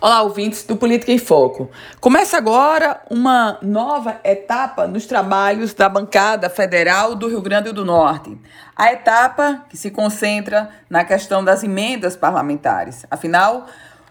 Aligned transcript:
Olá, 0.00 0.22
ouvintes 0.22 0.64
do 0.64 0.76
Política 0.76 1.12
em 1.12 1.18
Foco. 1.18 1.70
Começa 2.00 2.36
agora 2.36 3.00
uma 3.08 3.58
nova 3.62 4.20
etapa 4.24 4.86
nos 4.88 5.06
trabalhos 5.06 5.72
da 5.72 5.88
bancada 5.88 6.50
federal 6.50 7.14
do 7.14 7.28
Rio 7.28 7.40
Grande 7.40 7.72
do 7.72 7.84
Norte. 7.84 8.36
A 8.76 8.92
etapa 8.92 9.64
que 9.70 9.76
se 9.76 9.92
concentra 9.92 10.68
na 10.90 11.04
questão 11.04 11.44
das 11.44 11.62
emendas 11.62 12.16
parlamentares. 12.16 13.06
Afinal, 13.10 13.66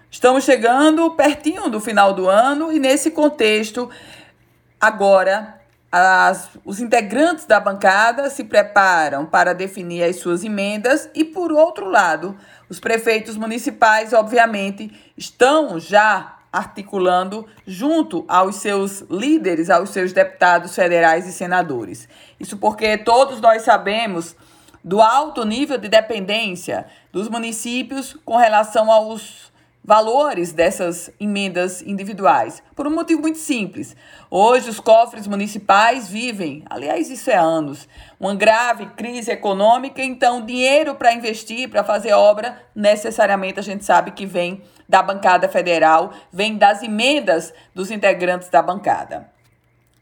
estamos 0.10 0.46
chegando 0.46 1.12
pertinho 1.12 1.70
do 1.70 1.80
final 1.80 2.14
do 2.14 2.30
ano 2.30 2.72
e, 2.72 2.80
nesse 2.80 3.12
contexto, 3.12 3.90
agora 4.80 5.60
as, 5.96 6.50
os 6.66 6.80
integrantes 6.80 7.46
da 7.46 7.60
bancada 7.60 8.28
se 8.32 8.44
preparam 8.44 9.28
para 9.28 9.54
definir 9.54 10.02
as 10.02 10.16
suas 10.16 10.44
emendas 10.44 11.08
e, 11.14 11.24
por 11.24 11.52
outro 11.52 11.88
lado, 11.88 12.36
os 12.68 12.80
prefeitos 12.80 13.38
municipais, 13.38 14.12
obviamente, 14.12 14.92
estão 15.16 15.80
já 15.80 16.40
articulando 16.52 17.46
junto 17.68 18.26
aos 18.28 18.56
seus 18.56 19.02
líderes, 19.02 19.70
aos 19.70 19.92
seus 19.92 20.12
deputados 20.12 20.74
federais 20.74 21.28
e 21.28 21.32
senadores. 21.32 22.10
Isso 22.40 22.58
porque 22.58 22.98
todos 22.98 23.40
nós 23.40 23.62
sabemos 23.62 24.36
do 24.84 25.00
alto 25.00 25.46
nível 25.46 25.78
de 25.78 25.90
dependência 25.90 26.88
dos 27.12 27.30
municípios 27.30 28.18
com 28.26 28.36
relação 28.36 28.92
aos 28.92 29.53
valores 29.84 30.54
dessas 30.54 31.12
emendas 31.20 31.82
individuais? 31.82 32.64
Por 32.76 32.88
um 32.88 32.96
motivo 32.96 33.22
muito 33.22 33.38
simples. 33.38 33.96
Hoje, 34.32 34.70
os 34.70 34.80
cofres 34.80 35.28
municipais 35.28 36.08
vivem, 36.08 36.64
aliás, 36.70 37.10
isso 37.10 37.30
é 37.30 37.36
anos, 37.36 37.88
uma 38.20 38.34
grave 38.34 38.86
crise 38.96 39.32
econômica, 39.32 40.02
então, 40.02 40.46
dinheiro 40.46 40.96
para 40.96 41.14
investir, 41.14 41.70
para 41.70 41.84
fazer 41.84 42.14
obra, 42.14 42.62
necessariamente 42.74 43.60
a 43.60 43.64
gente 43.64 43.84
sabe 43.84 44.12
que 44.12 44.26
vem 44.26 44.62
da 44.88 45.02
bancada 45.02 45.50
federal, 45.50 46.14
vem 46.32 46.58
das 46.58 46.82
emendas 46.82 47.54
dos 47.76 47.92
integrantes 47.92 48.50
da 48.50 48.62
bancada. 48.62 49.34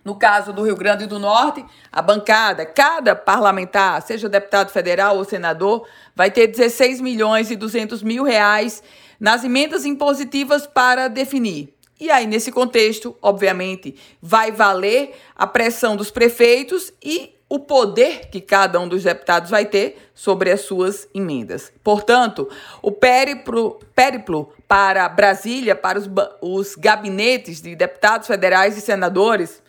No 0.03 0.15
caso 0.15 0.51
do 0.51 0.63
Rio 0.63 0.75
Grande 0.75 1.05
do 1.05 1.19
Norte, 1.19 1.63
a 1.91 2.01
bancada, 2.01 2.65
cada 2.65 3.15
parlamentar, 3.15 4.01
seja 4.01 4.27
deputado 4.27 4.71
federal 4.71 5.17
ou 5.17 5.23
senador, 5.23 5.87
vai 6.15 6.31
ter 6.31 6.47
16 6.47 6.99
milhões 6.99 7.51
e 7.51 7.55
200 7.55 8.01
mil 8.01 8.23
reais 8.23 8.81
nas 9.19 9.43
emendas 9.43 9.85
impositivas 9.85 10.65
para 10.65 11.07
definir. 11.07 11.75
E 11.99 12.09
aí, 12.09 12.25
nesse 12.25 12.51
contexto, 12.51 13.15
obviamente, 13.21 13.95
vai 14.19 14.51
valer 14.51 15.15
a 15.35 15.45
pressão 15.45 15.95
dos 15.95 16.09
prefeitos 16.09 16.91
e 17.03 17.35
o 17.47 17.59
poder 17.59 18.29
que 18.31 18.41
cada 18.41 18.79
um 18.79 18.87
dos 18.87 19.03
deputados 19.03 19.51
vai 19.51 19.65
ter 19.65 20.09
sobre 20.15 20.49
as 20.49 20.61
suas 20.61 21.07
emendas. 21.13 21.71
Portanto, 21.83 22.49
o 22.81 22.91
périplo, 22.91 23.77
périplo 23.93 24.51
para 24.67 25.07
Brasília, 25.09 25.75
para 25.75 25.99
os, 25.99 26.09
os 26.41 26.75
gabinetes 26.75 27.61
de 27.61 27.75
deputados 27.75 28.25
federais 28.25 28.77
e 28.77 28.81
senadores, 28.81 29.61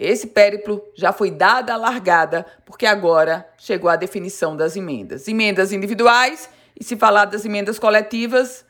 esse 0.00 0.28
périplo 0.28 0.82
já 0.94 1.12
foi 1.12 1.30
dada 1.30 1.74
a 1.74 1.76
largada, 1.76 2.46
porque 2.64 2.86
agora 2.86 3.46
chegou 3.58 3.90
a 3.90 3.96
definição 3.96 4.56
das 4.56 4.74
emendas. 4.74 5.28
Emendas 5.28 5.72
individuais, 5.72 6.48
e 6.78 6.82
se 6.82 6.96
falar 6.96 7.26
das 7.26 7.44
emendas 7.44 7.78
coletivas, 7.78 8.64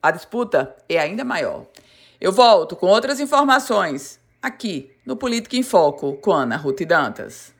a 0.00 0.12
disputa 0.12 0.76
é 0.88 0.96
ainda 0.96 1.24
maior. 1.24 1.66
Eu 2.20 2.30
volto 2.30 2.76
com 2.76 2.86
outras 2.86 3.18
informações 3.18 4.20
aqui 4.40 4.92
no 5.04 5.16
Política 5.16 5.56
em 5.56 5.64
Foco 5.64 6.18
com 6.18 6.30
Ana 6.30 6.56
Ruth 6.56 6.82
Dantas. 6.82 7.55